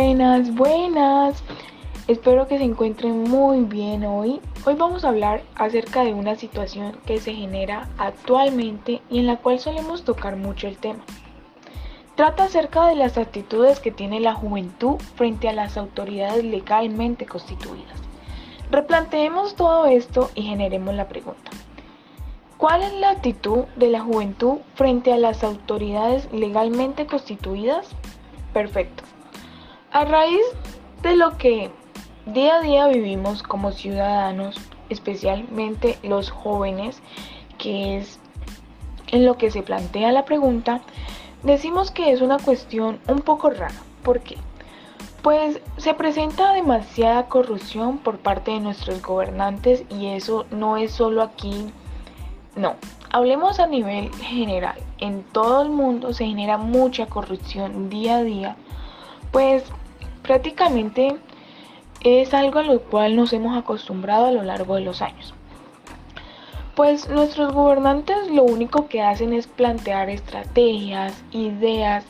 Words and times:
Buenas, 0.00 0.54
buenas. 0.54 1.42
Espero 2.06 2.46
que 2.46 2.56
se 2.56 2.62
encuentren 2.62 3.24
muy 3.24 3.64
bien 3.64 4.04
hoy. 4.04 4.40
Hoy 4.64 4.76
vamos 4.76 5.04
a 5.04 5.08
hablar 5.08 5.42
acerca 5.56 6.04
de 6.04 6.14
una 6.14 6.36
situación 6.36 6.96
que 7.04 7.18
se 7.18 7.34
genera 7.34 7.88
actualmente 7.98 9.02
y 9.10 9.18
en 9.18 9.26
la 9.26 9.38
cual 9.38 9.58
solemos 9.58 10.04
tocar 10.04 10.36
mucho 10.36 10.68
el 10.68 10.78
tema. 10.78 11.00
Trata 12.14 12.44
acerca 12.44 12.86
de 12.86 12.94
las 12.94 13.18
actitudes 13.18 13.80
que 13.80 13.90
tiene 13.90 14.20
la 14.20 14.34
juventud 14.34 14.98
frente 15.16 15.48
a 15.48 15.52
las 15.52 15.76
autoridades 15.76 16.44
legalmente 16.44 17.26
constituidas. 17.26 18.00
Replanteemos 18.70 19.56
todo 19.56 19.86
esto 19.86 20.30
y 20.36 20.42
generemos 20.42 20.94
la 20.94 21.08
pregunta. 21.08 21.50
¿Cuál 22.56 22.84
es 22.84 22.92
la 22.92 23.10
actitud 23.10 23.64
de 23.74 23.88
la 23.88 24.00
juventud 24.02 24.58
frente 24.76 25.12
a 25.12 25.18
las 25.18 25.42
autoridades 25.42 26.32
legalmente 26.32 27.04
constituidas? 27.06 27.88
Perfecto. 28.52 29.02
A 29.90 30.04
raíz 30.04 30.42
de 31.02 31.16
lo 31.16 31.38
que 31.38 31.70
día 32.26 32.56
a 32.56 32.60
día 32.60 32.88
vivimos 32.88 33.42
como 33.42 33.72
ciudadanos, 33.72 34.56
especialmente 34.90 35.98
los 36.02 36.30
jóvenes, 36.30 37.00
que 37.56 37.96
es 37.96 38.20
en 39.06 39.24
lo 39.24 39.38
que 39.38 39.50
se 39.50 39.62
plantea 39.62 40.12
la 40.12 40.26
pregunta, 40.26 40.82
decimos 41.42 41.90
que 41.90 42.12
es 42.12 42.20
una 42.20 42.36
cuestión 42.38 42.98
un 43.08 43.20
poco 43.20 43.48
rara. 43.48 43.80
¿Por 44.02 44.20
qué? 44.20 44.36
Pues 45.22 45.58
se 45.78 45.94
presenta 45.94 46.52
demasiada 46.52 47.26
corrupción 47.26 47.96
por 47.96 48.18
parte 48.18 48.50
de 48.50 48.60
nuestros 48.60 49.00
gobernantes 49.00 49.84
y 49.88 50.08
eso 50.08 50.44
no 50.50 50.76
es 50.76 50.92
solo 50.92 51.22
aquí, 51.22 51.72
no. 52.56 52.74
Hablemos 53.10 53.58
a 53.58 53.66
nivel 53.66 54.14
general. 54.16 54.78
En 54.98 55.22
todo 55.22 55.62
el 55.62 55.70
mundo 55.70 56.12
se 56.12 56.26
genera 56.26 56.58
mucha 56.58 57.06
corrupción 57.06 57.88
día 57.88 58.18
a 58.18 58.22
día 58.22 58.56
pues 59.30 59.64
prácticamente 60.22 61.16
es 62.02 62.34
algo 62.34 62.60
a 62.60 62.62
lo 62.62 62.80
cual 62.80 63.16
nos 63.16 63.32
hemos 63.32 63.56
acostumbrado 63.56 64.26
a 64.26 64.32
lo 64.32 64.42
largo 64.42 64.76
de 64.76 64.82
los 64.82 65.02
años. 65.02 65.34
Pues 66.74 67.08
nuestros 67.08 67.52
gobernantes 67.52 68.30
lo 68.30 68.44
único 68.44 68.86
que 68.86 69.02
hacen 69.02 69.32
es 69.32 69.48
plantear 69.48 70.08
estrategias, 70.10 71.24
ideas, 71.32 72.04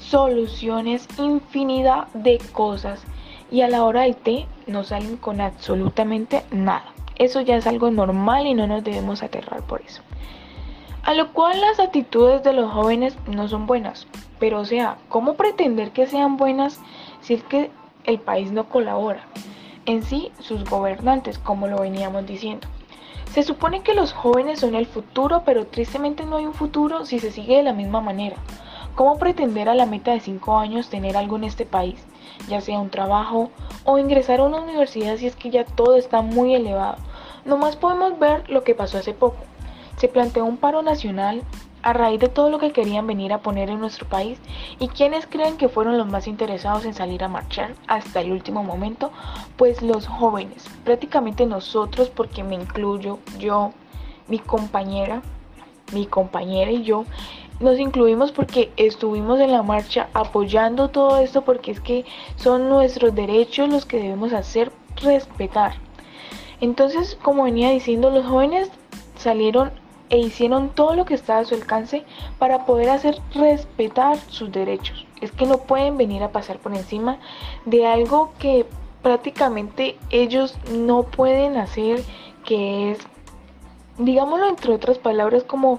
soluciones, 0.00 1.06
infinidad 1.18 2.08
de 2.14 2.38
cosas 2.52 3.02
y 3.50 3.60
a 3.60 3.68
la 3.68 3.84
hora 3.84 4.02
del 4.02 4.16
té 4.16 4.46
no 4.66 4.82
salen 4.82 5.16
con 5.16 5.40
absolutamente 5.40 6.42
nada. 6.50 6.92
Eso 7.16 7.40
ya 7.40 7.56
es 7.56 7.66
algo 7.66 7.90
normal 7.90 8.46
y 8.46 8.54
no 8.54 8.66
nos 8.66 8.82
debemos 8.82 9.22
aterrar 9.22 9.62
por 9.62 9.82
eso. 9.82 10.02
A 11.08 11.14
lo 11.14 11.32
cual 11.32 11.58
las 11.62 11.80
actitudes 11.80 12.42
de 12.42 12.52
los 12.52 12.70
jóvenes 12.70 13.16
no 13.26 13.48
son 13.48 13.66
buenas. 13.66 14.06
Pero 14.38 14.60
o 14.60 14.66
sea, 14.66 14.98
¿cómo 15.08 15.36
pretender 15.36 15.90
que 15.90 16.06
sean 16.06 16.36
buenas 16.36 16.82
si 17.22 17.32
es 17.32 17.42
que 17.44 17.70
el 18.04 18.18
país 18.18 18.52
no 18.52 18.68
colabora? 18.68 19.22
En 19.86 20.02
sí, 20.02 20.30
sus 20.38 20.64
gobernantes, 20.68 21.38
como 21.38 21.66
lo 21.66 21.78
veníamos 21.78 22.26
diciendo. 22.26 22.68
Se 23.32 23.42
supone 23.42 23.80
que 23.80 23.94
los 23.94 24.12
jóvenes 24.12 24.60
son 24.60 24.74
el 24.74 24.84
futuro, 24.84 25.44
pero 25.46 25.66
tristemente 25.66 26.26
no 26.26 26.36
hay 26.36 26.44
un 26.44 26.52
futuro 26.52 27.06
si 27.06 27.20
se 27.20 27.32
sigue 27.32 27.56
de 27.56 27.62
la 27.62 27.72
misma 27.72 28.02
manera. 28.02 28.36
¿Cómo 28.94 29.16
pretender 29.16 29.70
a 29.70 29.74
la 29.74 29.86
meta 29.86 30.12
de 30.12 30.20
5 30.20 30.58
años 30.58 30.90
tener 30.90 31.16
algo 31.16 31.36
en 31.36 31.44
este 31.44 31.64
país, 31.64 32.06
ya 32.50 32.60
sea 32.60 32.80
un 32.80 32.90
trabajo 32.90 33.50
o 33.84 33.96
ingresar 33.96 34.40
a 34.40 34.44
una 34.44 34.60
universidad 34.60 35.16
si 35.16 35.26
es 35.26 35.36
que 35.36 35.48
ya 35.48 35.64
todo 35.64 35.96
está 35.96 36.20
muy 36.20 36.54
elevado? 36.54 36.96
Nomás 37.46 37.76
podemos 37.76 38.18
ver 38.18 38.50
lo 38.50 38.62
que 38.62 38.74
pasó 38.74 38.98
hace 38.98 39.14
poco 39.14 39.38
se 39.98 40.08
planteó 40.08 40.44
un 40.44 40.56
paro 40.56 40.82
nacional 40.82 41.42
a 41.82 41.92
raíz 41.92 42.20
de 42.20 42.28
todo 42.28 42.50
lo 42.50 42.58
que 42.58 42.72
querían 42.72 43.06
venir 43.06 43.32
a 43.32 43.40
poner 43.40 43.70
en 43.70 43.80
nuestro 43.80 44.06
país 44.08 44.38
y 44.78 44.88
quienes 44.88 45.26
creen 45.26 45.56
que 45.56 45.68
fueron 45.68 45.96
los 45.96 46.08
más 46.08 46.26
interesados 46.26 46.84
en 46.84 46.94
salir 46.94 47.22
a 47.22 47.28
marchar 47.28 47.74
hasta 47.86 48.20
el 48.20 48.32
último 48.32 48.64
momento, 48.64 49.12
pues 49.56 49.82
los 49.82 50.06
jóvenes, 50.06 50.68
prácticamente 50.84 51.46
nosotros, 51.46 52.10
porque 52.10 52.42
me 52.42 52.56
incluyo 52.56 53.18
yo, 53.38 53.72
mi 54.26 54.38
compañera, 54.38 55.22
mi 55.92 56.06
compañera 56.06 56.70
y 56.70 56.82
yo, 56.82 57.04
nos 57.60 57.78
incluimos 57.78 58.30
porque 58.30 58.70
estuvimos 58.76 59.40
en 59.40 59.50
la 59.50 59.62
marcha 59.62 60.08
apoyando 60.14 60.90
todo 60.90 61.18
esto 61.18 61.42
porque 61.42 61.72
es 61.72 61.80
que 61.80 62.04
son 62.36 62.68
nuestros 62.68 63.14
derechos 63.14 63.68
los 63.68 63.84
que 63.84 63.98
debemos 63.98 64.32
hacer 64.32 64.70
respetar. 65.02 65.74
Entonces, 66.60 67.16
como 67.22 67.44
venía 67.44 67.70
diciendo, 67.70 68.10
los 68.10 68.26
jóvenes 68.26 68.70
salieron 69.16 69.72
e 70.10 70.18
hicieron 70.18 70.70
todo 70.70 70.94
lo 70.94 71.04
que 71.04 71.14
estaba 71.14 71.40
a 71.40 71.44
su 71.44 71.54
alcance 71.54 72.04
para 72.38 72.64
poder 72.64 72.90
hacer 72.90 73.18
respetar 73.34 74.16
sus 74.28 74.50
derechos. 74.50 75.06
Es 75.20 75.32
que 75.32 75.46
no 75.46 75.58
pueden 75.58 75.96
venir 75.96 76.22
a 76.22 76.32
pasar 76.32 76.58
por 76.58 76.74
encima 76.74 77.18
de 77.64 77.86
algo 77.86 78.32
que 78.38 78.66
prácticamente 79.02 79.96
ellos 80.10 80.56
no 80.72 81.04
pueden 81.04 81.56
hacer, 81.56 82.02
que 82.44 82.92
es, 82.92 82.98
digámoslo 83.98 84.48
entre 84.48 84.72
otras 84.72 84.98
palabras, 84.98 85.44
como 85.44 85.78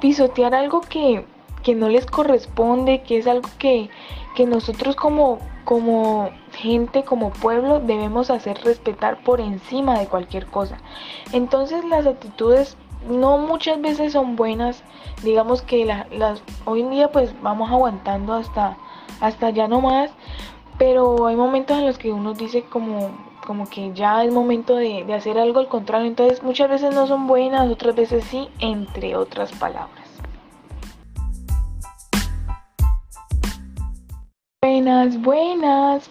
pisotear 0.00 0.54
algo 0.54 0.80
que, 0.80 1.24
que 1.62 1.74
no 1.74 1.88
les 1.88 2.06
corresponde, 2.06 3.02
que 3.02 3.18
es 3.18 3.26
algo 3.26 3.48
que, 3.58 3.88
que 4.34 4.46
nosotros 4.46 4.96
como, 4.96 5.38
como 5.64 6.30
gente, 6.52 7.04
como 7.04 7.30
pueblo, 7.30 7.80
debemos 7.80 8.30
hacer 8.30 8.58
respetar 8.64 9.22
por 9.22 9.40
encima 9.40 9.98
de 9.98 10.06
cualquier 10.06 10.46
cosa. 10.46 10.78
Entonces 11.32 11.84
las 11.84 12.06
actitudes 12.06 12.76
no 13.08 13.38
muchas 13.38 13.80
veces 13.80 14.12
son 14.12 14.36
buenas. 14.36 14.82
Digamos 15.22 15.62
que 15.62 15.84
las 15.84 16.42
hoy 16.64 16.80
en 16.80 16.90
día 16.90 17.10
pues 17.10 17.34
vamos 17.42 17.70
aguantando 17.70 18.34
hasta, 18.34 18.76
hasta 19.20 19.50
ya 19.50 19.68
no 19.68 19.80
más. 19.80 20.10
Pero 20.78 21.26
hay 21.26 21.36
momentos 21.36 21.78
en 21.78 21.86
los 21.86 21.98
que 21.98 22.12
uno 22.12 22.34
dice 22.34 22.64
como, 22.64 23.10
como 23.46 23.68
que 23.68 23.92
ya 23.92 24.24
es 24.24 24.32
momento 24.32 24.76
de, 24.76 25.04
de 25.04 25.14
hacer 25.14 25.38
algo 25.38 25.60
al 25.60 25.68
contrario. 25.68 26.06
Entonces 26.06 26.42
muchas 26.42 26.68
veces 26.68 26.94
no 26.94 27.06
son 27.06 27.26
buenas, 27.26 27.70
otras 27.70 27.94
veces 27.94 28.24
sí, 28.24 28.48
entre 28.58 29.16
otras 29.16 29.52
palabras. 29.52 30.02
Buenas, 34.62 35.20
buenas. 35.20 36.08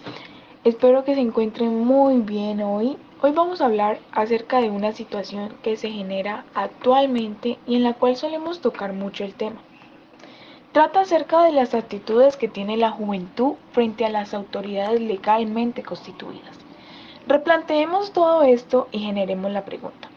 Espero 0.64 1.02
que 1.02 1.16
se 1.16 1.20
encuentren 1.20 1.84
muy 1.84 2.18
bien 2.18 2.62
hoy. 2.62 2.96
Hoy 3.20 3.32
vamos 3.32 3.60
a 3.60 3.64
hablar 3.64 3.98
acerca 4.12 4.60
de 4.60 4.70
una 4.70 4.92
situación 4.92 5.56
que 5.60 5.76
se 5.76 5.90
genera 5.90 6.44
actualmente 6.54 7.58
y 7.66 7.74
en 7.74 7.82
la 7.82 7.94
cual 7.94 8.14
solemos 8.14 8.60
tocar 8.60 8.92
mucho 8.92 9.24
el 9.24 9.34
tema. 9.34 9.60
Trata 10.70 11.00
acerca 11.00 11.42
de 11.42 11.50
las 11.50 11.74
actitudes 11.74 12.36
que 12.36 12.46
tiene 12.46 12.76
la 12.76 12.92
juventud 12.92 13.54
frente 13.72 14.04
a 14.04 14.08
las 14.08 14.34
autoridades 14.34 15.00
legalmente 15.00 15.82
constituidas. 15.82 16.56
Replanteemos 17.26 18.12
todo 18.12 18.44
esto 18.44 18.86
y 18.92 19.00
generemos 19.00 19.50
la 19.50 19.64
pregunta. 19.64 20.10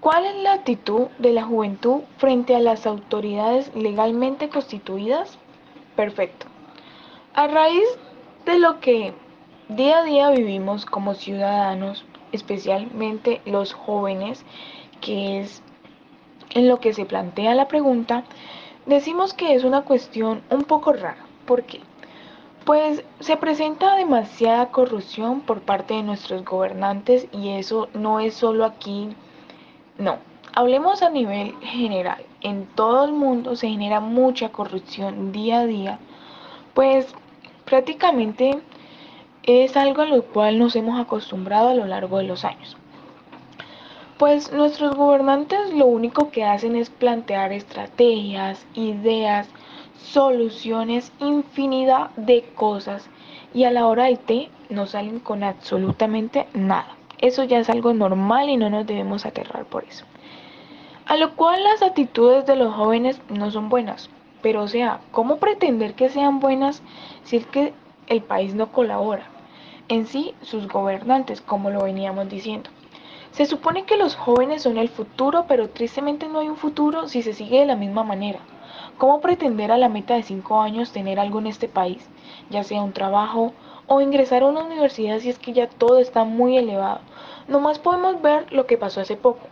¿Cuál 0.00 0.26
es 0.26 0.36
la 0.42 0.52
actitud 0.52 1.06
de 1.18 1.32
la 1.32 1.44
juventud 1.44 2.02
frente 2.18 2.54
a 2.54 2.60
las 2.60 2.86
autoridades 2.86 3.74
legalmente 3.74 4.50
constituidas? 4.50 5.38
Perfecto. 5.96 6.48
A 7.32 7.46
raíz 7.46 7.88
de 8.44 8.58
lo 8.58 8.80
que 8.80 9.14
Día 9.68 9.98
a 9.98 10.02
día 10.02 10.30
vivimos 10.30 10.86
como 10.86 11.12
ciudadanos, 11.12 12.06
especialmente 12.32 13.42
los 13.44 13.74
jóvenes, 13.74 14.46
que 15.02 15.40
es 15.40 15.62
en 16.54 16.68
lo 16.68 16.80
que 16.80 16.94
se 16.94 17.04
plantea 17.04 17.54
la 17.54 17.68
pregunta, 17.68 18.24
decimos 18.86 19.34
que 19.34 19.54
es 19.54 19.64
una 19.64 19.82
cuestión 19.82 20.40
un 20.48 20.62
poco 20.64 20.94
rara. 20.94 21.26
¿Por 21.44 21.64
qué? 21.64 21.80
Pues 22.64 23.04
se 23.20 23.36
presenta 23.36 23.94
demasiada 23.96 24.70
corrupción 24.70 25.42
por 25.42 25.60
parte 25.60 25.92
de 25.92 26.02
nuestros 26.02 26.46
gobernantes 26.46 27.28
y 27.30 27.50
eso 27.50 27.90
no 27.92 28.20
es 28.20 28.32
solo 28.32 28.64
aquí, 28.64 29.10
no. 29.98 30.16
Hablemos 30.54 31.02
a 31.02 31.10
nivel 31.10 31.54
general. 31.60 32.24
En 32.40 32.64
todo 32.68 33.04
el 33.04 33.12
mundo 33.12 33.54
se 33.54 33.68
genera 33.68 34.00
mucha 34.00 34.48
corrupción 34.48 35.30
día 35.30 35.60
a 35.60 35.66
día, 35.66 35.98
pues 36.72 37.14
prácticamente 37.66 38.62
es 39.48 39.78
algo 39.78 40.02
a 40.02 40.06
lo 40.06 40.22
cual 40.24 40.58
nos 40.58 40.76
hemos 40.76 41.00
acostumbrado 41.00 41.70
a 41.70 41.74
lo 41.74 41.86
largo 41.86 42.18
de 42.18 42.24
los 42.24 42.44
años. 42.44 42.76
Pues 44.18 44.52
nuestros 44.52 44.94
gobernantes 44.94 45.72
lo 45.72 45.86
único 45.86 46.30
que 46.30 46.44
hacen 46.44 46.76
es 46.76 46.90
plantear 46.90 47.52
estrategias, 47.52 48.66
ideas, 48.74 49.48
soluciones, 49.96 51.12
infinidad 51.18 52.10
de 52.16 52.42
cosas 52.54 53.08
y 53.54 53.64
a 53.64 53.70
la 53.70 53.86
hora 53.86 54.04
del 54.04 54.18
té 54.18 54.50
no 54.68 54.86
salen 54.86 55.18
con 55.18 55.42
absolutamente 55.42 56.46
nada. 56.52 56.94
Eso 57.16 57.42
ya 57.44 57.58
es 57.58 57.70
algo 57.70 57.94
normal 57.94 58.50
y 58.50 58.58
no 58.58 58.68
nos 58.68 58.86
debemos 58.86 59.24
aterrar 59.24 59.64
por 59.64 59.84
eso. 59.84 60.04
A 61.06 61.16
lo 61.16 61.36
cual 61.36 61.64
las 61.64 61.80
actitudes 61.80 62.44
de 62.44 62.56
los 62.56 62.74
jóvenes 62.74 63.18
no 63.30 63.50
son 63.50 63.70
buenas. 63.70 64.10
Pero 64.42 64.64
o 64.64 64.68
sea, 64.68 65.00
¿cómo 65.10 65.38
pretender 65.38 65.94
que 65.94 66.10
sean 66.10 66.38
buenas 66.38 66.82
si 67.24 67.38
es 67.38 67.46
que 67.46 67.72
el 68.08 68.20
país 68.20 68.54
no 68.54 68.70
colabora? 68.72 69.37
En 69.88 70.06
sí 70.06 70.34
sus 70.42 70.68
gobernantes, 70.68 71.40
como 71.40 71.70
lo 71.70 71.82
veníamos 71.82 72.28
diciendo. 72.28 72.70
Se 73.32 73.46
supone 73.46 73.84
que 73.84 73.96
los 73.96 74.16
jóvenes 74.16 74.62
son 74.62 74.78
el 74.78 74.88
futuro, 74.88 75.44
pero 75.48 75.68
tristemente 75.70 76.28
no 76.28 76.40
hay 76.40 76.48
un 76.48 76.56
futuro 76.56 77.08
si 77.08 77.22
se 77.22 77.34
sigue 77.34 77.60
de 77.60 77.66
la 77.66 77.76
misma 77.76 78.02
manera. 78.02 78.40
¿Cómo 78.98 79.20
pretender 79.20 79.70
a 79.70 79.78
la 79.78 79.88
meta 79.88 80.14
de 80.14 80.22
5 80.22 80.60
años 80.60 80.92
tener 80.92 81.20
algo 81.20 81.38
en 81.38 81.46
este 81.46 81.68
país, 81.68 82.08
ya 82.50 82.64
sea 82.64 82.82
un 82.82 82.92
trabajo 82.92 83.52
o 83.86 84.00
ingresar 84.00 84.42
a 84.42 84.46
una 84.46 84.64
universidad 84.64 85.20
si 85.20 85.30
es 85.30 85.38
que 85.38 85.52
ya 85.52 85.68
todo 85.68 85.98
está 85.98 86.24
muy 86.24 86.56
elevado? 86.56 87.00
Nomás 87.46 87.78
podemos 87.78 88.20
ver 88.20 88.52
lo 88.52 88.66
que 88.66 88.76
pasó 88.76 89.00
hace 89.00 89.16
poco. 89.16 89.46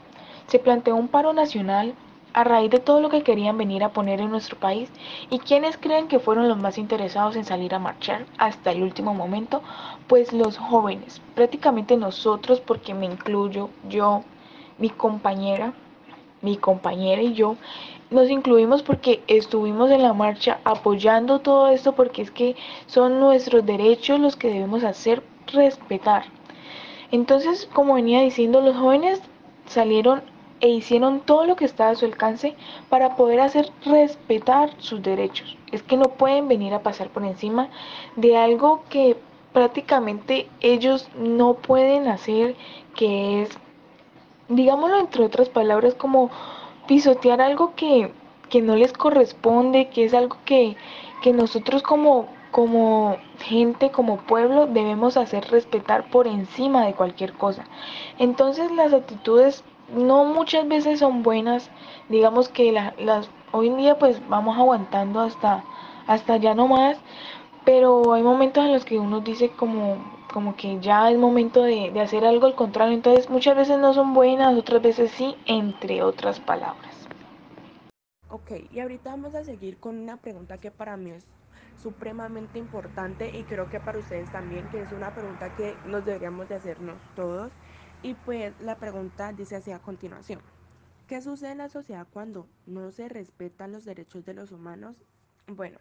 Se 0.49 0.59
planteó 0.59 0.97
un 0.97 1.09
paro 1.09 1.33
nacional 1.33 1.95
a 2.37 2.45
raíz 2.45 2.71
de 2.71 2.81
todo 2.81 3.01
lo 3.01 3.09
que 3.09 3.23
querían 3.23 3.57
venir 3.57 3.83
a 3.83 3.95
poner 3.95 4.21
en 4.21 4.31
nuestro 4.31 4.59
país 4.59 4.91
y 5.31 5.39
quienes 5.39 5.79
creen 5.79 6.07
que 6.07 6.19
fueron 6.19 6.49
los 6.49 6.59
más 6.59 6.77
interesados 6.77 7.35
en 7.35 7.47
salir 7.47 7.75
a 7.75 7.79
marchar 7.79 8.27
hasta 8.37 8.73
el 8.73 8.83
último 8.83 9.15
momento, 9.15 9.63
pues 10.07 10.35
los 10.35 10.59
jóvenes, 10.59 11.23
prácticamente 11.35 11.97
nosotros, 11.97 12.61
porque 12.61 12.93
me 12.93 13.07
incluyo, 13.07 13.71
yo, 13.89 14.23
mi 14.77 14.91
compañera, 14.91 15.73
mi 16.43 16.59
compañera 16.59 17.23
y 17.23 17.33
yo, 17.33 17.57
nos 18.11 18.29
incluimos 18.29 18.83
porque 18.83 19.23
estuvimos 19.29 19.91
en 19.91 20.03
la 20.03 20.13
marcha 20.13 20.61
apoyando 20.65 21.39
todo 21.39 21.69
esto 21.69 21.95
porque 21.95 22.21
es 22.21 22.31
que 22.31 22.55
son 22.87 23.19
nuestros 23.19 23.65
derechos 23.65 24.21
los 24.21 24.37
que 24.37 24.49
debemos 24.49 24.85
hacer 24.85 25.23
respetar. 25.47 26.25
Entonces, 27.11 27.67
como 27.73 27.95
venía 27.95 28.21
diciendo, 28.21 28.61
los 28.61 28.77
jóvenes 28.77 29.23
salieron 29.65 30.36
e 30.61 30.69
hicieron 30.69 31.21
todo 31.21 31.47
lo 31.47 31.57
que 31.57 31.65
estaba 31.65 31.91
a 31.91 31.95
su 31.95 32.05
alcance 32.05 32.55
para 32.89 33.17
poder 33.17 33.41
hacer 33.41 33.71
respetar 33.85 34.71
sus 34.79 35.03
derechos. 35.03 35.57
Es 35.73 35.83
que 35.83 35.97
no 35.97 36.11
pueden 36.11 36.49
venir 36.49 36.73
a 36.75 36.83
pasar 36.83 37.09
por 37.11 37.25
encima 37.25 37.69
de 38.17 38.37
algo 38.37 38.83
que 38.89 39.17
prácticamente 39.53 40.49
ellos 40.61 41.09
no 41.19 41.55
pueden 41.55 42.09
hacer, 42.09 42.57
que 42.95 43.43
es, 43.43 43.59
digámoslo 44.49 44.99
entre 44.99 45.25
otras 45.25 45.49
palabras, 45.49 45.95
como 45.95 46.31
pisotear 46.87 47.41
algo 47.41 47.75
que, 47.75 48.13
que 48.49 48.63
no 48.63 48.77
les 48.77 48.93
corresponde, 48.93 49.89
que 49.89 50.05
es 50.05 50.15
algo 50.15 50.37
que, 50.45 50.77
que 51.23 51.33
nosotros 51.33 51.83
como, 51.83 52.27
como 52.51 53.17
gente, 53.39 53.91
como 53.91 54.19
pueblo, 54.19 54.67
debemos 54.67 55.17
hacer 55.17 55.51
respetar 55.51 56.11
por 56.11 56.27
encima 56.27 56.85
de 56.87 56.95
cualquier 56.95 57.33
cosa. 57.33 57.65
Entonces 58.19 58.71
las 58.73 58.93
actitudes 58.93 59.65
no 59.95 60.25
muchas 60.25 60.67
veces 60.69 61.01
son 61.01 61.23
buenas, 61.23 61.71
digamos 62.09 62.49
que 62.49 62.73
las 62.73 63.31
hoy 63.53 63.69
en 63.69 63.77
día 63.79 63.99
pues 63.99 64.21
vamos 64.29 64.59
aguantando 64.59 65.21
hasta, 65.21 65.65
hasta 66.07 66.37
ya 66.37 66.55
no 66.55 66.69
más, 66.69 66.99
pero 67.65 68.13
hay 68.13 68.23
momentos 68.23 68.65
en 68.65 68.73
los 68.73 68.85
que 68.85 68.99
uno 68.99 69.21
dice 69.21 69.51
como, 69.51 69.97
como 70.33 70.57
que 70.57 70.79
ya 70.81 71.11
es 71.11 71.19
momento 71.19 71.63
de, 71.63 71.91
de 71.93 72.01
hacer 72.01 72.25
algo 72.25 72.47
al 72.47 72.55
contrario, 72.55 72.95
entonces 72.95 73.31
muchas 73.31 73.57
veces 73.57 73.79
no 73.79 73.95
son 73.95 74.15
buenas, 74.15 74.57
otras 74.57 74.83
veces 74.83 75.11
sí, 75.13 75.35
entre 75.47 76.03
otras 76.03 76.41
palabras. 76.41 77.09
Ok, 78.29 78.53
y 78.71 78.81
ahorita 78.81 79.11
vamos 79.11 79.35
a 79.35 79.45
seguir 79.45 79.79
con 79.79 79.99
una 79.99 80.17
pregunta 80.17 80.59
que 80.59 80.71
para 80.71 80.97
mí 80.97 81.11
es 81.13 81.25
supremamente 81.77 82.59
importante 82.59 83.31
y 83.37 83.45
creo 83.45 83.69
que 83.69 83.81
para 83.81 83.99
ustedes 83.99 84.31
también, 84.31 84.69
que 84.69 84.81
es 84.81 84.93
una 84.93 85.15
pregunta 85.15 85.51
que 85.51 85.79
nos 85.85 86.05
deberíamos 86.05 86.49
de 86.49 86.57
hacernos 86.57 86.97
todos. 87.15 87.53
Y 88.07 88.15
pues 88.15 88.55
la 88.61 88.77
pregunta 88.77 89.33
dice 89.33 89.57
así 89.57 89.73
a 89.73 89.81
continuación. 89.81 90.41
¿Qué 91.09 91.21
sucede 91.21 91.51
en 91.51 91.59
la 91.59 91.69
sociedad 91.69 92.07
cuando 92.13 92.47
no 92.65 92.93
se 92.93 93.09
respetan 93.09 93.73
los 93.73 93.85
derechos 93.85 94.25
de 94.25 94.33
los 94.33 94.53
humanos? 94.53 94.95
Bueno, 95.49 95.79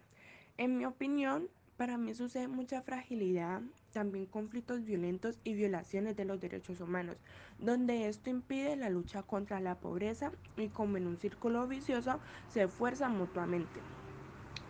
en 0.57 0.75
mi 0.75 0.85
opinión, 0.85 1.49
para 1.77 1.99
mí 1.99 2.15
sucede 2.15 2.47
mucha 2.47 2.81
fragilidad, 2.81 3.61
también 3.93 4.25
conflictos 4.25 4.83
violentos 4.85 5.37
y 5.43 5.53
violaciones 5.53 6.15
de 6.15 6.25
los 6.25 6.41
derechos 6.41 6.81
humanos, 6.81 7.17
donde 7.59 8.07
esto 8.07 8.31
impide 8.31 8.75
la 8.75 8.89
lucha 8.89 9.21
contra 9.21 9.59
la 9.59 9.75
pobreza 9.75 10.31
y 10.57 10.69
como 10.69 10.97
en 10.97 11.05
un 11.05 11.17
círculo 11.17 11.67
vicioso 11.67 12.19
se 12.49 12.63
esfuerzan 12.63 13.15
mutuamente. 13.19 13.81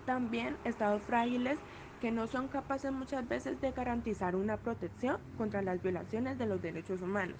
También 0.05 0.57
estados 0.65 1.01
frágiles 1.03 1.57
que 2.01 2.11
no 2.11 2.27
son 2.27 2.47
capaces 2.47 2.91
muchas 2.91 3.27
veces 3.27 3.59
de 3.61 3.71
garantizar 3.71 4.35
una 4.35 4.57
protección 4.57 5.17
contra 5.37 5.61
las 5.61 5.81
violaciones 5.81 6.37
de 6.37 6.45
los 6.45 6.61
derechos 6.61 7.01
humanos. 7.01 7.37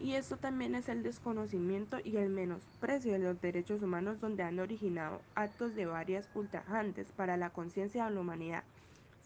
Y 0.00 0.12
esto 0.12 0.36
también 0.36 0.74
es 0.74 0.88
el 0.88 1.02
desconocimiento 1.02 1.98
y 2.04 2.16
el 2.16 2.28
menosprecio 2.28 3.12
de 3.12 3.18
los 3.18 3.40
derechos 3.40 3.82
humanos 3.82 4.20
donde 4.20 4.42
han 4.42 4.58
originado 4.58 5.20
actos 5.34 5.74
de 5.74 5.86
varias 5.86 6.28
ultrajantes 6.34 7.12
para 7.12 7.36
la 7.36 7.50
conciencia 7.50 8.04
de 8.04 8.10
la 8.10 8.20
humanidad 8.20 8.64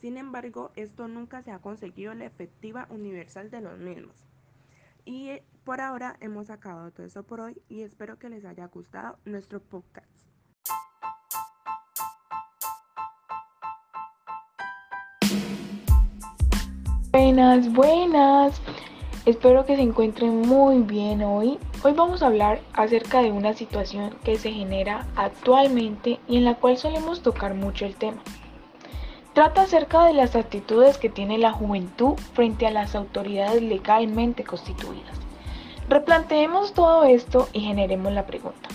sin 0.01 0.17
embargo, 0.17 0.73
esto 0.77 1.09
nunca 1.09 1.43
se 1.43 1.51
ha 1.51 1.59
conseguido 1.59 2.15
la 2.15 2.25
efectiva 2.25 2.87
universal 2.89 3.51
de 3.51 3.61
los 3.61 3.79
mismos. 3.79 4.17
Y 5.05 5.29
eh, 5.29 5.45
por 5.65 5.83
ahora 5.83 6.17
hemos 6.21 6.49
acabado 6.49 6.91
todo 6.91 7.07
eso 7.07 7.23
por 7.23 7.41
hoy 7.41 7.61
y 7.69 7.83
espero 7.83 8.19
que 8.19 8.31
les 8.31 8.47
haya 8.47 8.67
gustado 8.69 9.19
nuestro 9.27 9.61
podcast. 9.61 10.30
Buenas, 17.23 17.71
buenas. 17.71 18.63
Espero 19.27 19.67
que 19.67 19.77
se 19.77 19.83
encuentren 19.83 20.41
muy 20.41 20.79
bien 20.79 21.23
hoy. 21.23 21.59
Hoy 21.85 21.93
vamos 21.93 22.23
a 22.23 22.29
hablar 22.29 22.63
acerca 22.73 23.21
de 23.21 23.31
una 23.31 23.53
situación 23.53 24.17
que 24.25 24.39
se 24.39 24.51
genera 24.51 25.07
actualmente 25.17 26.19
y 26.27 26.39
en 26.39 26.47
la 26.47 26.55
cual 26.55 26.79
solemos 26.79 27.21
tocar 27.21 27.53
mucho 27.53 27.85
el 27.85 27.95
tema. 27.95 28.23
Trata 29.35 29.63
acerca 29.63 30.07
de 30.07 30.15
las 30.15 30.35
actitudes 30.35 30.97
que 30.97 31.11
tiene 31.11 31.37
la 31.37 31.53
juventud 31.53 32.15
frente 32.33 32.67
a 32.67 32.71
las 32.71 32.95
autoridades 32.95 33.63
legalmente 33.63 34.43
constituidas. 34.43 35.21
Replanteemos 35.91 36.73
todo 36.73 37.05
esto 37.05 37.51
y 37.53 37.61
generemos 37.61 38.15
la 38.15 38.25
pregunta. 38.25 38.71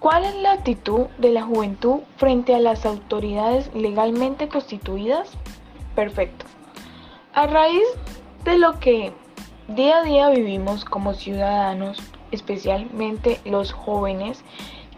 ¿Cuál 0.00 0.24
es 0.24 0.34
la 0.36 0.52
actitud 0.52 1.08
de 1.18 1.28
la 1.28 1.42
juventud 1.42 2.00
frente 2.16 2.54
a 2.54 2.58
las 2.58 2.86
autoridades 2.86 3.70
legalmente 3.74 4.48
constituidas? 4.48 5.28
Perfecto. 5.94 6.46
A 7.34 7.46
raíz 7.46 7.84
de 8.44 8.58
lo 8.58 8.78
que 8.80 9.12
día 9.68 9.98
a 9.98 10.02
día 10.02 10.28
vivimos 10.30 10.84
como 10.84 11.14
ciudadanos, 11.14 11.98
especialmente 12.30 13.40
los 13.44 13.72
jóvenes, 13.72 14.42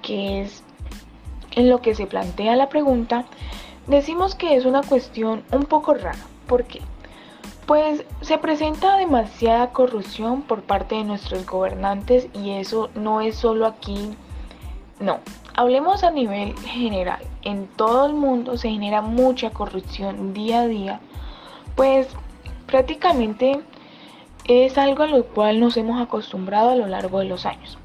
que 0.03 0.43
es 0.43 0.63
en 1.53 1.71
lo 1.71 1.81
que 1.81 1.95
se 1.95 2.07
plantea 2.07 2.57
la 2.57 2.69
pregunta, 2.69 3.25
Decimos 3.87 4.35
que 4.35 4.57
es 4.57 4.65
una 4.65 4.83
cuestión 4.83 5.45
un 5.53 5.63
poco 5.63 5.95
rara. 5.95 6.19
¿Por 6.49 6.65
qué? 6.65 6.81
Pues 7.67 8.05
se 8.21 8.39
presenta 8.39 8.97
demasiada 8.97 9.71
corrupción 9.71 10.43
por 10.43 10.63
parte 10.63 10.97
de 10.97 11.05
nuestros 11.05 11.47
gobernantes 11.47 12.27
y 12.35 12.53
eso 12.53 12.91
no 12.97 13.21
es 13.21 13.37
solo 13.37 13.65
aquí. 13.65 14.17
No, 14.99 15.21
hablemos 15.55 16.03
a 16.03 16.11
nivel 16.11 16.57
general. 16.59 17.21
En 17.43 17.69
todo 17.69 18.07
el 18.07 18.15
mundo 18.15 18.57
se 18.57 18.71
genera 18.71 19.03
mucha 19.03 19.51
corrupción 19.51 20.35
día 20.35 20.63
a 20.63 20.67
día. 20.67 21.01
Pues 21.77 22.09
prácticamente 22.67 23.61
es 24.47 24.79
algo 24.79 25.03
a 25.03 25.09
lo 25.09 25.25
cual 25.25 25.61
nos 25.61 25.77
hemos 25.77 26.01
acostumbrado 26.01 26.71
a 26.71 26.77
lo 26.77 26.87
largo 26.87 27.19
de 27.21 27.27
los 27.27 27.47
años. 27.47 27.79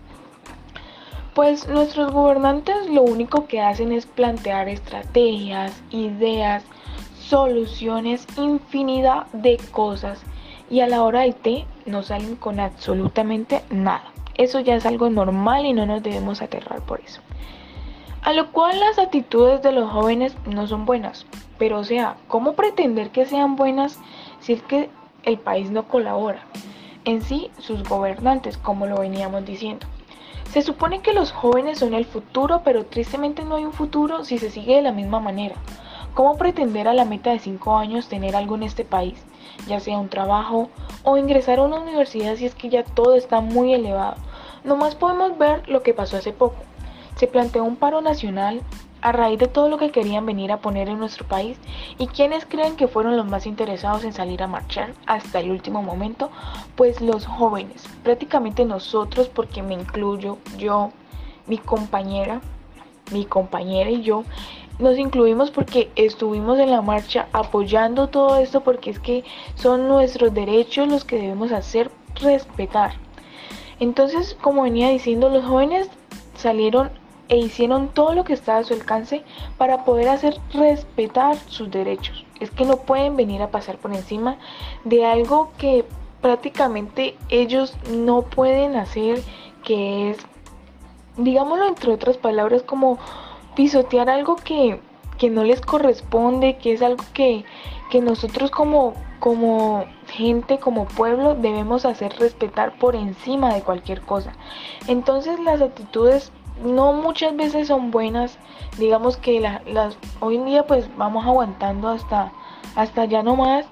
Pues 1.33 1.67
nuestros 1.67 2.11
gobernantes 2.11 2.89
lo 2.89 3.03
único 3.03 3.47
que 3.47 3.61
hacen 3.61 3.93
es 3.93 4.05
plantear 4.05 4.67
estrategias, 4.67 5.81
ideas, 5.89 6.63
soluciones, 7.19 8.27
infinidad 8.37 9.27
de 9.27 9.57
cosas 9.71 10.21
y 10.69 10.81
a 10.81 10.87
la 10.87 11.03
hora 11.03 11.21
del 11.21 11.35
té 11.35 11.65
no 11.85 12.03
salen 12.03 12.35
con 12.35 12.59
absolutamente 12.59 13.63
nada. 13.69 14.03
Eso 14.35 14.59
ya 14.59 14.75
es 14.75 14.85
algo 14.85 15.09
normal 15.09 15.65
y 15.65 15.73
no 15.73 15.85
nos 15.85 16.03
debemos 16.03 16.41
aterrar 16.41 16.81
por 16.81 16.99
eso. 16.99 17.21
A 18.23 18.33
lo 18.33 18.51
cual 18.51 18.79
las 18.79 18.99
actitudes 18.99 19.61
de 19.61 19.71
los 19.71 19.89
jóvenes 19.89 20.35
no 20.45 20.67
son 20.67 20.85
buenas. 20.85 21.25
Pero 21.57 21.79
o 21.79 21.83
sea, 21.83 22.17
¿cómo 22.27 22.53
pretender 22.53 23.09
que 23.09 23.25
sean 23.25 23.55
buenas 23.55 23.99
si 24.41 24.53
es 24.53 24.61
que 24.63 24.89
el 25.23 25.37
país 25.37 25.71
no 25.71 25.87
colabora? 25.87 26.43
En 27.05 27.21
sí, 27.21 27.49
sus 27.57 27.83
gobernantes, 27.83 28.57
como 28.57 28.85
lo 28.85 28.99
veníamos 28.99 29.45
diciendo. 29.45 29.87
Se 30.51 30.61
supone 30.61 31.01
que 31.01 31.13
los 31.13 31.31
jóvenes 31.31 31.79
son 31.79 31.93
el 31.93 32.05
futuro, 32.05 32.61
pero 32.65 32.85
tristemente 32.85 33.45
no 33.45 33.55
hay 33.55 33.63
un 33.63 33.71
futuro 33.71 34.25
si 34.25 34.37
se 34.37 34.51
sigue 34.51 34.75
de 34.75 34.81
la 34.81 34.91
misma 34.91 35.19
manera. 35.19 35.55
¿Cómo 36.13 36.37
pretender 36.37 36.89
a 36.89 36.93
la 36.93 37.05
meta 37.05 37.31
de 37.31 37.39
5 37.39 37.77
años 37.77 38.09
tener 38.09 38.35
algo 38.35 38.55
en 38.55 38.63
este 38.63 38.83
país, 38.83 39.23
ya 39.65 39.79
sea 39.79 39.97
un 39.97 40.09
trabajo 40.09 40.69
o 41.03 41.15
ingresar 41.15 41.59
a 41.59 41.63
una 41.63 41.79
universidad 41.79 42.35
si 42.35 42.45
es 42.45 42.53
que 42.53 42.67
ya 42.67 42.83
todo 42.83 43.15
está 43.15 43.39
muy 43.39 43.73
elevado? 43.73 44.17
Nomás 44.65 44.95
podemos 44.95 45.37
ver 45.37 45.67
lo 45.69 45.83
que 45.83 45.93
pasó 45.93 46.17
hace 46.17 46.33
poco. 46.33 46.57
Se 47.15 47.27
planteó 47.27 47.63
un 47.63 47.77
paro 47.77 48.01
nacional 48.01 48.61
a 49.01 49.11
raíz 49.11 49.39
de 49.39 49.47
todo 49.47 49.69
lo 49.69 49.77
que 49.77 49.91
querían 49.91 50.25
venir 50.25 50.51
a 50.51 50.61
poner 50.61 50.89
en 50.89 50.99
nuestro 50.99 51.27
país 51.27 51.57
y 51.97 52.07
quienes 52.07 52.45
creen 52.45 52.75
que 52.75 52.87
fueron 52.87 53.17
los 53.17 53.25
más 53.25 53.45
interesados 53.45 54.03
en 54.03 54.13
salir 54.13 54.43
a 54.43 54.47
marchar 54.47 54.93
hasta 55.05 55.39
el 55.39 55.51
último 55.51 55.81
momento, 55.81 56.29
pues 56.75 57.01
los 57.01 57.25
jóvenes, 57.25 57.83
prácticamente 58.03 58.65
nosotros, 58.65 59.27
porque 59.27 59.63
me 59.63 59.73
incluyo, 59.73 60.37
yo, 60.57 60.91
mi 61.47 61.57
compañera, 61.57 62.41
mi 63.11 63.25
compañera 63.25 63.89
y 63.89 64.01
yo, 64.01 64.23
nos 64.79 64.97
incluimos 64.97 65.51
porque 65.51 65.91
estuvimos 65.95 66.59
en 66.59 66.71
la 66.71 66.81
marcha 66.81 67.27
apoyando 67.33 68.07
todo 68.07 68.37
esto 68.37 68.61
porque 68.61 68.89
es 68.89 68.99
que 68.99 69.23
son 69.55 69.87
nuestros 69.87 70.33
derechos 70.33 70.87
los 70.87 71.05
que 71.05 71.17
debemos 71.17 71.51
hacer 71.51 71.91
respetar. 72.15 72.93
Entonces, 73.79 74.37
como 74.41 74.63
venía 74.63 74.89
diciendo, 74.89 75.29
los 75.29 75.45
jóvenes 75.45 75.89
salieron 76.35 76.91
e 77.31 77.37
hicieron 77.37 77.87
todo 77.87 78.13
lo 78.13 78.25
que 78.25 78.33
estaba 78.33 78.59
a 78.59 78.63
su 78.65 78.73
alcance 78.73 79.23
para 79.57 79.85
poder 79.85 80.09
hacer 80.09 80.37
respetar 80.53 81.37
sus 81.47 81.71
derechos. 81.71 82.25
Es 82.41 82.51
que 82.51 82.65
no 82.65 82.75
pueden 82.75 83.15
venir 83.15 83.41
a 83.41 83.49
pasar 83.49 83.77
por 83.77 83.93
encima 83.93 84.35
de 84.83 85.05
algo 85.05 85.53
que 85.57 85.85
prácticamente 86.19 87.15
ellos 87.29 87.73
no 87.89 88.23
pueden 88.23 88.75
hacer, 88.75 89.23
que 89.63 90.11
es, 90.11 90.17
digámoslo 91.15 91.69
entre 91.69 91.93
otras 91.93 92.17
palabras, 92.17 92.63
como 92.63 92.99
pisotear 93.55 94.09
algo 94.09 94.35
que, 94.35 94.81
que 95.17 95.29
no 95.29 95.45
les 95.45 95.61
corresponde, 95.61 96.57
que 96.57 96.73
es 96.73 96.81
algo 96.81 97.05
que, 97.13 97.45
que 97.89 98.01
nosotros 98.01 98.51
como, 98.51 98.93
como 99.21 99.85
gente, 100.07 100.59
como 100.59 100.83
pueblo, 100.85 101.35
debemos 101.35 101.85
hacer 101.85 102.13
respetar 102.19 102.77
por 102.77 102.97
encima 102.97 103.53
de 103.53 103.61
cualquier 103.61 104.01
cosa. 104.01 104.33
Entonces 104.87 105.39
las 105.39 105.61
actitudes 105.61 106.33
no 106.63 106.93
muchas 106.93 107.35
veces 107.35 107.67
son 107.67 107.91
buenas. 107.91 108.37
Digamos 108.77 109.17
que 109.17 109.39
las 109.39 109.97
hoy 110.19 110.35
en 110.35 110.45
día 110.45 110.65
pues 110.65 110.89
vamos 110.97 111.25
aguantando 111.25 111.89
hasta, 111.89 112.31
hasta 112.75 113.05
ya 113.05 113.23
no 113.23 113.35
más. 113.35 113.65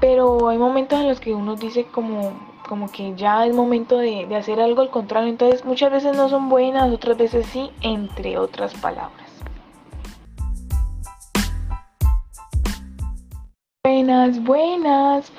Pero 0.00 0.48
hay 0.48 0.58
momentos 0.58 1.00
en 1.00 1.08
los 1.08 1.20
que 1.20 1.34
uno 1.34 1.56
dice 1.56 1.86
como, 1.86 2.32
como 2.68 2.90
que 2.90 3.14
ya 3.16 3.44
es 3.46 3.54
momento 3.54 3.98
de, 3.98 4.26
de 4.26 4.36
hacer 4.36 4.60
algo 4.60 4.82
al 4.82 4.90
contrario. 4.90 5.28
Entonces 5.28 5.64
muchas 5.64 5.90
veces 5.90 6.16
no 6.16 6.28
son 6.28 6.48
buenas, 6.48 6.92
otras 6.92 7.16
veces 7.16 7.46
sí, 7.46 7.70
entre 7.80 8.38
otras 8.38 8.74
palabras. 8.74 9.28
Buenas, 13.84 14.42
buenas. 14.44 15.32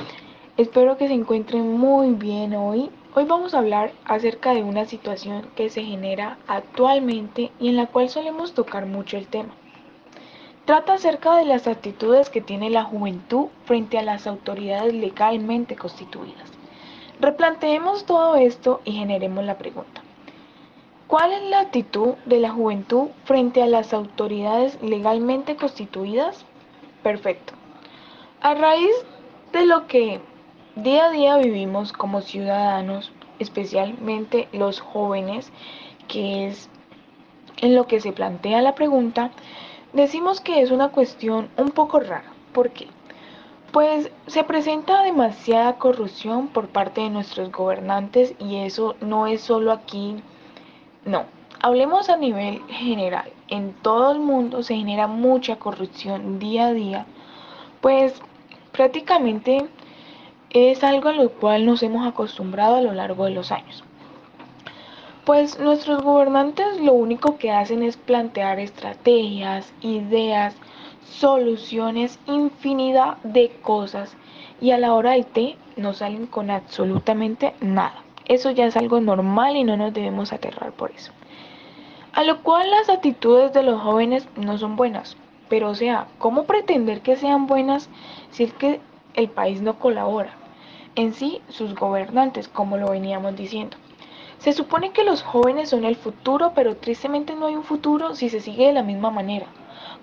Espero 0.60 0.98
que 0.98 1.08
se 1.08 1.14
encuentren 1.14 1.78
muy 1.78 2.12
bien 2.16 2.54
hoy. 2.54 2.90
Hoy 3.16 3.24
vamos 3.24 3.54
a 3.54 3.60
hablar 3.60 3.94
acerca 4.04 4.54
de 4.54 4.62
una 4.62 4.84
situación 4.84 5.48
que 5.56 5.70
se 5.70 5.86
genera 5.86 6.38
actualmente 6.48 7.50
y 7.62 7.70
en 7.70 7.78
la 7.78 7.88
cual 7.88 8.10
solemos 8.10 8.54
tocar 8.54 8.86
mucho 8.86 9.16
el 9.16 9.28
tema. 9.28 9.54
Trata 10.66 10.96
acerca 10.96 11.38
de 11.38 11.46
las 11.46 11.66
actitudes 11.66 12.30
que 12.30 12.42
tiene 12.42 12.70
la 12.70 12.84
juventud 12.84 13.46
frente 13.64 13.98
a 13.98 14.02
las 14.02 14.28
autoridades 14.28 14.94
legalmente 14.94 15.78
constituidas. 15.78 16.52
Replanteemos 17.22 18.06
todo 18.06 18.36
esto 18.36 18.82
y 18.84 18.92
generemos 18.92 19.46
la 19.46 19.58
pregunta. 19.58 20.02
¿Cuál 21.08 21.32
es 21.32 21.44
la 21.44 21.62
actitud 21.62 22.16
de 22.26 22.42
la 22.42 22.52
juventud 22.52 23.08
frente 23.24 23.64
a 23.64 23.68
las 23.68 23.94
autoridades 23.94 24.78
legalmente 24.82 25.56
constituidas? 25.56 26.44
Perfecto. 27.02 27.54
A 28.42 28.56
raíz 28.56 28.92
de 29.54 29.66
lo 29.66 29.88
que 29.88 30.20
Día 30.76 31.06
a 31.06 31.10
día 31.12 31.38
vivimos 31.38 31.92
como 31.92 32.22
ciudadanos, 32.22 33.12
especialmente 33.40 34.48
los 34.52 34.80
jóvenes, 34.80 35.52
que 36.08 36.48
es 36.48 36.70
en 37.58 37.76
lo 37.76 37.88
que 37.88 38.00
se 38.00 38.12
plantea 38.12 38.62
la 38.62 38.76
pregunta, 38.76 39.32
decimos 39.94 40.42
que 40.42 40.62
es 40.62 40.70
una 40.70 40.90
cuestión 40.90 41.50
un 41.58 41.72
poco 41.72 42.00
rara. 42.00 42.32
¿Por 42.54 42.70
qué? 42.70 42.88
Pues 43.72 44.12
se 44.28 44.44
presenta 44.44 45.04
demasiada 45.04 45.78
corrupción 45.78 46.48
por 46.48 46.70
parte 46.70 47.02
de 47.02 47.10
nuestros 47.10 47.52
gobernantes 47.52 48.36
y 48.40 48.58
eso 48.58 48.96
no 49.02 49.26
es 49.28 49.42
solo 49.42 49.72
aquí, 49.72 50.18
no. 51.04 51.26
Hablemos 51.62 52.10
a 52.10 52.16
nivel 52.16 52.62
general. 52.70 53.32
En 53.50 53.74
todo 53.74 54.12
el 54.12 54.20
mundo 54.20 54.64
se 54.64 54.76
genera 54.76 55.08
mucha 55.08 55.58
corrupción 55.58 56.40
día 56.40 56.68
a 56.68 56.74
día, 56.74 57.06
pues 57.82 58.22
prácticamente 58.72 59.68
es 60.50 60.84
algo 60.84 61.10
a 61.10 61.14
lo 61.14 61.30
cual 61.30 61.66
nos 61.66 61.84
hemos 61.84 62.08
acostumbrado 62.08 62.76
a 62.76 62.82
lo 62.82 62.94
largo 62.94 63.26
de 63.26 63.32
los 63.32 63.52
años. 63.52 63.84
Pues 65.26 65.60
nuestros 65.60 66.02
gobernantes 66.02 66.80
lo 66.80 66.94
único 66.94 67.38
que 67.38 67.52
hacen 67.52 67.84
es 67.84 67.98
plantear 67.98 68.60
estrategias, 68.60 69.72
ideas, 69.82 70.56
soluciones, 71.04 72.20
infinidad 72.26 73.18
de 73.24 73.50
cosas 73.62 74.16
y 74.60 74.72
a 74.72 74.80
la 74.80 74.94
hora 74.94 75.12
del 75.12 75.26
té 75.26 75.58
no 75.76 75.94
salen 75.94 76.26
con 76.26 76.50
absolutamente 76.50 77.54
nada. 77.62 78.04
Eso 78.26 78.52
ya 78.52 78.66
es 78.66 78.76
algo 78.76 79.00
normal 79.00 79.56
y 79.56 79.64
no 79.64 79.78
nos 79.78 79.94
debemos 79.94 80.34
aterrar 80.34 80.72
por 80.72 80.92
eso. 80.92 81.12
A 82.14 82.24
lo 82.24 82.42
cual 82.42 82.70
las 82.72 82.90
actitudes 82.90 83.54
de 83.54 83.64
los 83.64 83.82
jóvenes 83.82 84.28
no 84.36 84.58
son 84.58 84.76
buenas. 84.76 85.16
Pero 85.48 85.70
o 85.70 85.76
sea, 85.76 86.08
¿cómo 86.18 86.44
pretender 86.44 87.02
que 87.02 87.16
sean 87.16 87.48
buenas 87.48 87.90
si 88.32 88.44
es 88.44 88.54
que 88.54 88.80
el 89.16 89.30
país 89.30 89.62
no 89.62 89.80
colabora? 89.80 90.40
en 90.96 91.14
sí 91.14 91.42
sus 91.50 91.76
gobernantes, 91.76 92.48
como 92.48 92.78
lo 92.78 92.90
veníamos 92.90 93.36
diciendo. 93.36 93.78
Se 94.40 94.54
supone 94.54 94.92
que 94.92 95.04
los 95.04 95.22
jóvenes 95.22 95.70
son 95.70 95.86
el 95.86 95.96
futuro, 95.96 96.52
pero 96.56 96.78
tristemente 96.78 97.36
no 97.36 97.48
hay 97.48 97.56
un 97.56 97.64
futuro 97.64 98.16
si 98.16 98.30
se 98.30 98.42
sigue 98.42 98.68
de 98.68 98.74
la 98.74 98.84
misma 98.84 99.10
manera. 99.10 99.48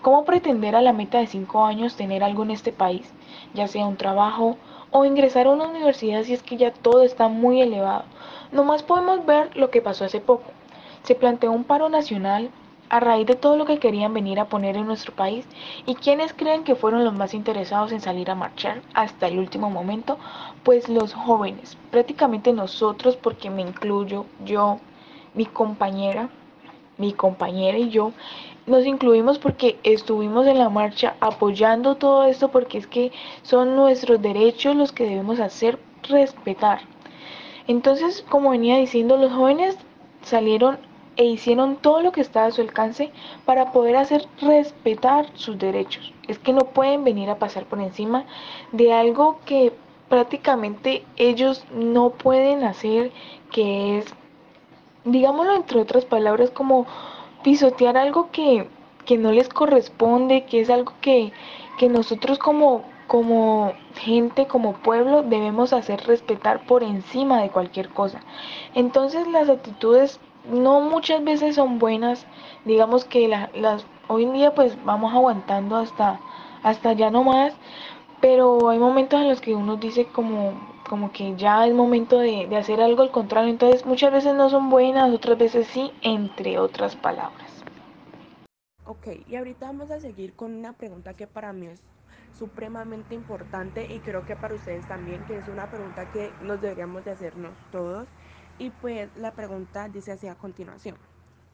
¿Cómo 0.03 0.25
pretender 0.25 0.77
a 0.77 0.83
la 0.83 0.93
meta 0.93 1.19
de 1.19 1.27
5 1.27 1.65
años 1.65 1.97
tener 1.97 2.23
algo 2.23 2.43
en 2.43 2.51
este 2.51 2.73
país, 2.73 3.13
ya 3.55 3.67
sea 3.67 3.87
un 3.87 3.97
trabajo 3.97 4.57
o 4.91 5.05
ingresar 5.05 5.47
a 5.47 5.51
una 5.51 5.69
universidad 5.69 6.23
si 6.23 6.35
es 6.35 6.43
que 6.43 6.57
ya 6.57 6.73
todo 6.73 7.03
está 7.03 7.29
muy 7.29 7.61
elevado? 7.61 8.05
Nomás 8.53 8.83
podemos 8.83 9.25
ver 9.27 9.55
lo 9.57 9.71
que 9.71 9.83
pasó 9.83 10.05
hace 10.05 10.21
poco. 10.21 10.51
Se 11.03 11.15
planteó 11.15 11.53
un 11.53 11.65
paro 11.65 11.89
nacional 11.89 12.51
a 12.89 13.01
raíz 13.01 13.27
de 13.27 13.35
todo 13.35 13.57
lo 13.57 13.65
que 13.65 13.79
querían 13.79 14.15
venir 14.15 14.41
a 14.41 14.49
poner 14.49 14.77
en 14.77 14.87
nuestro 14.87 15.15
país 15.15 15.47
y 15.87 15.95
quienes 15.95 16.33
creen 16.33 16.65
que 16.65 16.75
fueron 16.75 17.05
los 17.05 17.15
más 17.15 17.35
interesados 17.35 17.93
en 17.93 18.01
salir 18.01 18.31
a 18.31 18.35
marchar 18.35 18.83
hasta 18.95 19.27
el 19.29 19.39
último 19.39 19.71
momento, 19.71 20.19
pues 20.63 20.89
los 20.89 21.15
jóvenes, 21.15 21.77
prácticamente 21.91 22.53
nosotros, 22.53 23.17
porque 23.17 23.51
me 23.51 23.63
incluyo 23.63 24.27
yo, 24.45 24.79
mi 25.35 25.47
compañera, 25.47 26.29
mi 26.99 27.13
compañera 27.13 27.79
y 27.79 27.91
yo, 27.91 28.13
nos 28.67 28.85
incluimos 28.85 29.39
porque 29.39 29.79
estuvimos 29.85 30.47
en 30.47 30.59
la 30.59 30.71
marcha 30.71 31.17
apoyando 31.21 31.95
todo 31.97 32.25
esto 32.25 32.51
porque 32.51 32.79
es 32.79 32.87
que 32.87 33.13
son 33.43 33.77
nuestros 33.77 34.21
derechos 34.21 34.75
los 34.75 34.93
que 34.93 35.05
debemos 35.05 35.39
hacer 35.39 35.79
respetar. 36.09 36.81
Entonces, 37.69 38.25
como 38.29 38.51
venía 38.51 38.77
diciendo, 38.77 39.17
los 39.17 39.33
jóvenes 39.33 39.77
salieron 40.23 40.79
e 41.17 41.25
hicieron 41.25 41.77
todo 41.77 42.03
lo 42.03 42.13
que 42.13 42.21
estaba 42.21 42.47
a 42.47 42.51
su 42.51 42.61
alcance 42.61 43.11
para 43.45 43.73
poder 43.73 43.97
hacer 43.97 44.27
respetar 44.41 45.27
sus 45.35 45.59
derechos. 45.59 46.13
Es 46.29 46.39
que 46.39 46.53
no 46.53 46.67
pueden 46.67 47.05
venir 47.05 47.31
a 47.31 47.39
pasar 47.39 47.65
por 47.65 47.81
encima 47.81 48.25
de 48.73 48.93
algo 48.93 49.39
que 49.45 49.73
prácticamente 50.09 51.05
ellos 51.17 51.65
no 51.73 52.11
pueden 52.11 52.65
hacer, 52.65 53.13
que 53.51 53.99
es, 53.99 54.15
digámoslo 55.05 55.55
entre 55.55 55.81
otras 55.81 56.05
palabras, 56.05 56.51
como 56.51 56.87
pisotear 57.43 57.97
algo 57.97 58.31
que, 58.31 58.69
que 59.05 59.19
no 59.19 59.33
les 59.33 59.49
corresponde, 59.49 60.45
que 60.45 60.61
es 60.61 60.71
algo 60.71 60.93
que, 61.01 61.33
que 61.79 61.89
nosotros 61.89 62.39
como, 62.39 62.85
como 63.07 63.73
gente, 63.95 64.47
como 64.47 64.75
pueblo, 64.75 65.23
debemos 65.23 65.73
hacer 65.73 66.01
respetar 66.07 66.67
por 66.67 66.83
encima 66.83 67.41
de 67.41 67.51
cualquier 67.51 67.89
cosa. 67.89 68.21
Entonces 68.75 69.27
las 69.29 69.49
actitudes 69.49 70.21
no 70.51 70.81
muchas 70.81 71.23
veces 71.25 71.57
son 71.57 71.79
buenas, 71.79 72.27
digamos 72.65 73.05
que 73.05 73.29
las 73.29 73.87
hoy 74.09 74.25
en 74.25 74.33
día 74.35 74.55
pues 74.55 74.77
vamos 74.85 75.15
aguantando 75.15 75.77
hasta 75.77 76.21
hasta 76.63 76.93
ya 76.95 77.11
no 77.11 77.25
más, 77.25 77.55
pero 78.21 78.69
hay 78.71 78.79
momentos 78.79 79.21
en 79.21 79.29
los 79.29 79.41
que 79.41 79.55
uno 79.55 79.77
dice 79.77 80.07
como 80.07 80.55
como 80.89 81.13
que 81.13 81.35
ya 81.37 81.67
es 81.67 81.75
momento 81.75 82.19
de, 82.19 82.47
de 82.49 82.57
hacer 82.57 82.81
algo 82.81 83.03
al 83.03 83.11
contrario, 83.11 83.51
entonces 83.51 83.85
muchas 83.87 84.13
veces 84.13 84.35
no 84.35 84.49
son 84.51 84.71
buenas, 84.71 85.13
otras 85.13 85.37
veces 85.39 85.67
sí, 85.69 85.93
entre 86.03 86.59
otras 86.59 86.97
palabras. 86.97 87.65
Ok, 88.85 89.09
y 89.27 89.37
ahorita 89.37 89.67
vamos 89.67 89.91
a 89.91 90.01
seguir 90.01 90.35
con 90.35 90.55
una 90.55 90.73
pregunta 90.79 91.15
que 91.15 91.27
para 91.27 91.53
mí 91.53 91.67
es 91.67 91.83
supremamente 92.31 93.15
importante 93.15 93.87
y 93.93 94.01
creo 94.01 94.25
que 94.25 94.37
para 94.37 94.55
ustedes 94.55 94.87
también, 94.87 95.25
que 95.25 95.37
es 95.37 95.49
una 95.49 95.69
pregunta 95.71 96.07
que 96.11 96.37
nos 96.41 96.61
deberíamos 96.61 97.05
de 97.05 97.11
hacernos 97.11 97.67
todos 97.71 98.15
y 98.59 98.71
pues 98.71 99.15
la 99.17 99.33
pregunta 99.33 99.89
dice 99.89 100.13
así 100.13 100.27
a 100.27 100.35
continuación. 100.35 100.97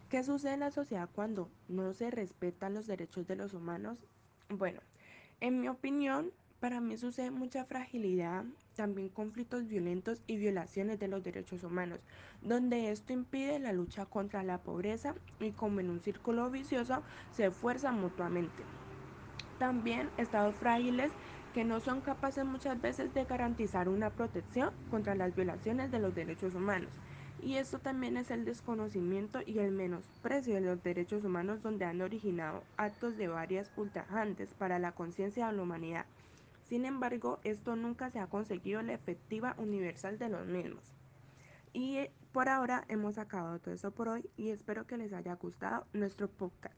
¿Qué 0.08 0.22
sucede 0.22 0.54
en 0.54 0.60
la 0.60 0.70
sociedad 0.70 1.08
cuando 1.14 1.48
no 1.68 1.92
se 1.94 2.10
respetan 2.10 2.74
los 2.74 2.86
derechos 2.86 3.26
de 3.26 3.36
los 3.36 3.54
humanos? 3.54 3.98
Bueno, 4.48 4.80
en 5.40 5.60
mi 5.60 5.68
opinión, 5.68 6.30
para 6.60 6.80
mí 6.80 6.96
sucede 6.96 7.30
mucha 7.30 7.64
fragilidad, 7.64 8.44
también 8.76 9.08
conflictos 9.08 9.66
violentos 9.66 10.22
y 10.26 10.36
violaciones 10.36 10.98
de 11.00 11.08
los 11.08 11.24
derechos 11.24 11.64
humanos, 11.64 11.98
donde 12.42 12.92
esto 12.92 13.12
impide 13.12 13.58
la 13.58 13.72
lucha 13.72 14.06
contra 14.06 14.42
la 14.42 14.58
pobreza 14.58 15.14
y 15.40 15.50
como 15.50 15.80
en 15.80 15.90
un 15.90 16.00
círculo 16.00 16.50
vicioso 16.50 17.02
se 17.30 17.46
esfuerzan 17.46 18.00
mutuamente. 18.00 18.62
También 19.58 20.10
estados 20.18 20.54
frágiles 20.56 21.10
que 21.52 21.64
no 21.64 21.80
son 21.80 22.00
capaces 22.00 22.44
muchas 22.44 22.80
veces 22.80 23.12
de 23.14 23.24
garantizar 23.24 23.88
una 23.88 24.10
protección 24.10 24.70
contra 24.90 25.14
las 25.14 25.34
violaciones 25.34 25.90
de 25.90 25.98
los 25.98 26.14
derechos 26.14 26.54
humanos. 26.54 26.90
Y 27.42 27.56
esto 27.56 27.78
también 27.78 28.16
es 28.16 28.30
el 28.30 28.44
desconocimiento 28.44 29.40
y 29.44 29.58
el 29.58 29.72
menosprecio 29.72 30.54
de 30.54 30.60
los 30.60 30.82
derechos 30.82 31.24
humanos 31.24 31.62
donde 31.62 31.84
han 31.84 32.00
originado 32.00 32.62
actos 32.76 33.16
de 33.16 33.28
varias 33.28 33.70
ultrajantes 33.76 34.54
para 34.54 34.78
la 34.78 34.92
conciencia 34.92 35.48
de 35.48 35.52
la 35.52 35.62
humanidad. 35.62 36.06
Sin 36.68 36.84
embargo, 36.84 37.38
esto 37.42 37.76
nunca 37.76 38.10
se 38.10 38.20
ha 38.20 38.28
conseguido 38.28 38.80
la 38.82 38.94
efectiva 38.94 39.54
universal 39.58 40.18
de 40.18 40.28
los 40.28 40.46
mismos. 40.46 40.84
Y 41.72 41.98
por 42.32 42.48
ahora 42.48 42.84
hemos 42.88 43.18
acabado 43.18 43.58
todo 43.58 43.74
eso 43.74 43.90
por 43.90 44.08
hoy 44.08 44.30
y 44.36 44.50
espero 44.50 44.86
que 44.86 44.96
les 44.96 45.12
haya 45.12 45.34
gustado 45.34 45.84
nuestro 45.92 46.28
podcast. 46.28 46.76